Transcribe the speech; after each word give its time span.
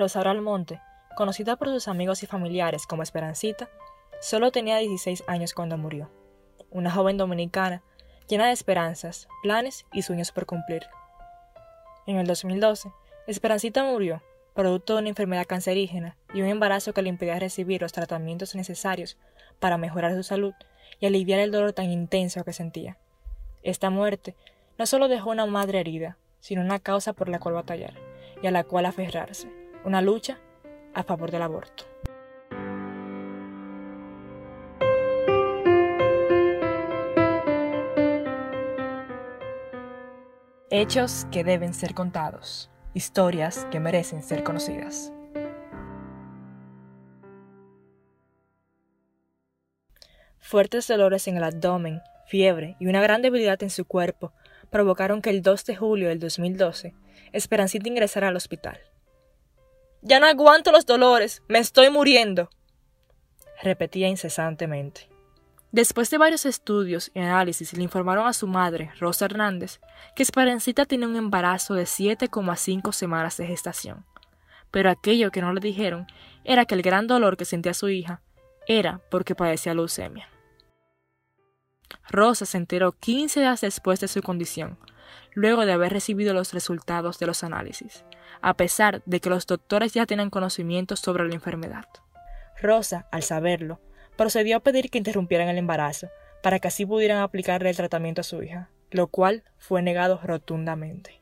Rosaura 0.00 0.30
Almonte, 0.30 0.80
conocida 1.14 1.56
por 1.56 1.68
sus 1.68 1.86
amigos 1.86 2.22
y 2.22 2.26
familiares 2.26 2.86
como 2.86 3.02
Esperancita, 3.02 3.68
solo 4.22 4.50
tenía 4.50 4.78
16 4.78 5.24
años 5.26 5.52
cuando 5.52 5.76
murió. 5.76 6.10
Una 6.70 6.90
joven 6.90 7.18
dominicana 7.18 7.82
llena 8.26 8.46
de 8.46 8.52
esperanzas, 8.52 9.28
planes 9.42 9.84
y 9.92 10.00
sueños 10.00 10.32
por 10.32 10.46
cumplir. 10.46 10.86
En 12.06 12.16
el 12.16 12.26
2012, 12.26 12.90
Esperancita 13.26 13.84
murió, 13.84 14.22
producto 14.54 14.94
de 14.94 15.00
una 15.00 15.10
enfermedad 15.10 15.46
cancerígena 15.46 16.16
y 16.32 16.40
un 16.40 16.48
embarazo 16.48 16.94
que 16.94 17.02
le 17.02 17.10
impedía 17.10 17.38
recibir 17.38 17.82
los 17.82 17.92
tratamientos 17.92 18.54
necesarios 18.54 19.18
para 19.58 19.76
mejorar 19.76 20.14
su 20.14 20.22
salud 20.22 20.54
y 20.98 21.04
aliviar 21.04 21.40
el 21.40 21.50
dolor 21.50 21.74
tan 21.74 21.90
intenso 21.90 22.42
que 22.42 22.54
sentía. 22.54 22.96
Esta 23.62 23.90
muerte 23.90 24.34
no 24.78 24.86
solo 24.86 25.08
dejó 25.08 25.28
una 25.28 25.44
madre 25.44 25.80
herida, 25.80 26.16
sino 26.40 26.62
una 26.62 26.78
causa 26.78 27.12
por 27.12 27.28
la 27.28 27.38
cual 27.38 27.56
batallar 27.56 27.92
y 28.42 28.46
a 28.46 28.50
la 28.50 28.64
cual 28.64 28.86
aferrarse, 28.86 29.59
una 29.84 30.02
lucha 30.02 30.38
a 30.94 31.02
favor 31.02 31.30
del 31.30 31.42
aborto. 31.42 31.84
Hechos 40.70 41.26
que 41.32 41.44
deben 41.44 41.74
ser 41.74 41.94
contados, 41.94 42.70
historias 42.94 43.66
que 43.70 43.80
merecen 43.80 44.22
ser 44.22 44.44
conocidas. 44.44 45.12
Fuertes 50.38 50.88
dolores 50.88 51.28
en 51.28 51.36
el 51.36 51.44
abdomen, 51.44 52.00
fiebre 52.26 52.76
y 52.80 52.86
una 52.86 53.00
gran 53.00 53.22
debilidad 53.22 53.62
en 53.62 53.70
su 53.70 53.84
cuerpo 53.84 54.32
provocaron 54.70 55.22
que 55.22 55.30
el 55.30 55.42
2 55.42 55.64
de 55.64 55.76
julio 55.76 56.08
del 56.08 56.18
2012 56.18 56.94
Esperancita 57.32 57.88
ingresara 57.88 58.28
al 58.28 58.36
hospital. 58.36 58.80
Ya 60.02 60.18
no 60.18 60.26
aguanto 60.26 60.72
los 60.72 60.86
dolores, 60.86 61.42
me 61.48 61.58
estoy 61.58 61.90
muriendo, 61.90 62.48
repetía 63.62 64.08
incesantemente. 64.08 65.08
Después 65.72 66.10
de 66.10 66.18
varios 66.18 66.46
estudios 66.46 67.12
y 67.14 67.20
análisis, 67.20 67.74
le 67.74 67.82
informaron 67.82 68.26
a 68.26 68.32
su 68.32 68.46
madre, 68.46 68.90
Rosa 68.98 69.26
Hernández, 69.26 69.80
que 70.16 70.22
Esperancita 70.22 70.84
tenía 70.84 71.06
un 71.06 71.16
embarazo 71.16 71.74
de 71.74 71.84
7,5 71.84 72.92
semanas 72.92 73.36
de 73.36 73.46
gestación. 73.46 74.04
Pero 74.70 74.90
aquello 74.90 75.30
que 75.30 75.42
no 75.42 75.52
le 75.52 75.60
dijeron 75.60 76.06
era 76.44 76.64
que 76.64 76.74
el 76.74 76.82
gran 76.82 77.06
dolor 77.06 77.36
que 77.36 77.44
sentía 77.44 77.74
su 77.74 77.88
hija 77.88 78.22
era 78.66 79.00
porque 79.10 79.34
padecía 79.34 79.74
leucemia. 79.74 80.28
Rosa 82.08 82.46
se 82.46 82.56
enteró 82.56 82.92
15 82.92 83.40
días 83.40 83.60
después 83.60 84.00
de 84.00 84.08
su 84.08 84.22
condición, 84.22 84.78
luego 85.34 85.66
de 85.66 85.72
haber 85.72 85.92
recibido 85.92 86.34
los 86.34 86.52
resultados 86.52 87.18
de 87.18 87.26
los 87.26 87.44
análisis 87.44 88.04
a 88.42 88.54
pesar 88.54 89.02
de 89.06 89.20
que 89.20 89.30
los 89.30 89.46
doctores 89.46 89.92
ya 89.92 90.06
tenían 90.06 90.30
conocimiento 90.30 90.96
sobre 90.96 91.26
la 91.26 91.34
enfermedad. 91.34 91.86
Rosa, 92.60 93.06
al 93.10 93.22
saberlo, 93.22 93.80
procedió 94.16 94.56
a 94.56 94.60
pedir 94.60 94.90
que 94.90 94.98
interrumpieran 94.98 95.48
el 95.48 95.58
embarazo, 95.58 96.08
para 96.42 96.58
que 96.58 96.68
así 96.68 96.86
pudieran 96.86 97.18
aplicarle 97.18 97.68
el 97.68 97.76
tratamiento 97.76 98.22
a 98.22 98.24
su 98.24 98.42
hija, 98.42 98.70
lo 98.90 99.08
cual 99.08 99.44
fue 99.58 99.82
negado 99.82 100.20
rotundamente. 100.22 101.20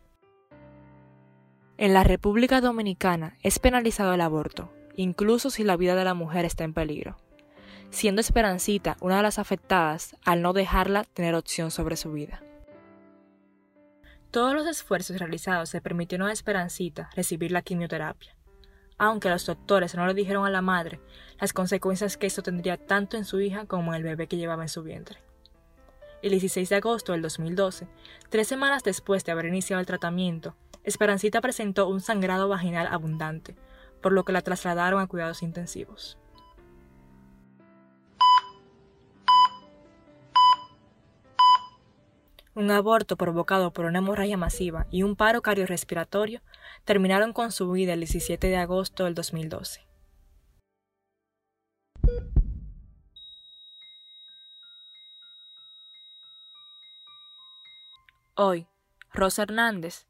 En 1.77 1.93
la 1.93 2.05
República 2.05 2.61
Dominicana 2.61 3.37
es 3.43 3.59
penalizado 3.59 4.15
el 4.15 4.21
aborto, 4.21 4.73
incluso 4.95 5.51
si 5.51 5.65
la 5.65 5.77
vida 5.77 5.95
de 5.97 6.05
la 6.05 6.15
mujer 6.15 6.45
está 6.45 6.65
en 6.65 6.73
peligro, 6.73 7.17
siendo 7.91 8.21
Esperancita 8.21 8.97
una 9.01 9.17
de 9.17 9.23
las 9.23 9.39
afectadas 9.39 10.17
al 10.25 10.43
no 10.43 10.53
dejarla 10.53 11.05
tener 11.05 11.35
opción 11.35 11.71
sobre 11.71 11.97
su 11.97 12.13
vida. 12.13 12.43
Todos 14.31 14.53
los 14.53 14.67
esfuerzos 14.67 15.19
realizados 15.19 15.73
le 15.73 15.81
permitieron 15.81 16.29
a 16.29 16.33
Esperancita 16.33 17.09
recibir 17.17 17.51
la 17.51 17.63
quimioterapia, 17.63 18.37
aunque 18.99 19.31
los 19.31 19.47
doctores 19.47 19.95
no 19.95 20.07
le 20.07 20.13
dijeron 20.13 20.45
a 20.45 20.51
la 20.51 20.61
madre 20.61 21.01
las 21.41 21.55
consecuencias 21.55 22.19
que 22.19 22.27
esto 22.27 22.43
tendría 22.43 22.77
tanto 22.77 23.17
en 23.17 23.25
su 23.25 23.41
hija 23.41 23.65
como 23.65 23.95
en 23.95 23.97
el 23.97 24.03
bebé 24.03 24.27
que 24.27 24.37
llevaba 24.37 24.65
en 24.65 24.69
su 24.69 24.83
vientre. 24.83 25.23
El 26.21 26.31
16 26.31 26.69
de 26.69 26.77
agosto 26.77 27.13
del 27.13 27.23
2012, 27.23 27.89
tres 28.29 28.47
semanas 28.49 28.83
después 28.83 29.25
de 29.25 29.33
haber 29.33 29.47
iniciado 29.47 29.81
el 29.81 29.87
tratamiento, 29.87 30.57
Esperancita 30.85 31.41
presentó 31.41 31.89
un 31.89 32.03
sangrado 32.03 32.49
vaginal 32.49 32.87
abundante, 32.89 33.57
por 34.03 34.13
lo 34.13 34.25
que 34.25 34.33
la 34.33 34.43
trasladaron 34.43 35.01
a 35.01 35.07
cuidados 35.07 35.43
intensivos. 35.43 36.19
Un 42.59 42.73
aborto 42.73 43.17
provocado 43.17 43.73
por 43.73 43.85
una 43.85 43.99
hemorragia 43.99 44.37
masiva 44.37 44.89
y 44.91 45.05
un 45.05 45.15
paro 45.15 45.43
cardiorrespiratorio 45.43 46.41
terminaron 46.85 47.33
con 47.33 47.53
su 47.53 47.71
vida 47.71 47.93
el 47.93 48.01
17 48.01 48.49
de 48.49 48.57
agosto 48.57 49.05
del 49.05 49.15
2012. 49.15 49.87
Hoy, 58.35 58.67
Rosa 59.13 59.43
Hernández, 59.43 60.07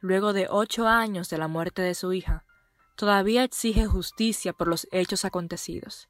luego 0.00 0.32
de 0.32 0.46
ocho 0.48 0.88
años 0.88 1.28
de 1.28 1.36
la 1.36 1.46
muerte 1.46 1.82
de 1.82 1.94
su 1.94 2.14
hija, 2.14 2.46
todavía 2.96 3.44
exige 3.44 3.84
justicia 3.84 4.54
por 4.54 4.66
los 4.66 4.88
hechos 4.92 5.26
acontecidos 5.26 6.08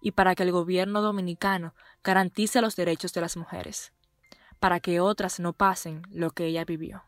y 0.00 0.12
para 0.12 0.36
que 0.36 0.44
el 0.44 0.52
gobierno 0.52 1.02
dominicano 1.02 1.74
garantice 2.04 2.60
los 2.60 2.76
derechos 2.76 3.12
de 3.14 3.20
las 3.20 3.36
mujeres 3.36 3.92
para 4.60 4.80
que 4.80 5.00
otras 5.00 5.40
no 5.40 5.52
pasen 5.52 6.02
lo 6.10 6.30
que 6.30 6.46
ella 6.46 6.64
vivió. 6.64 7.04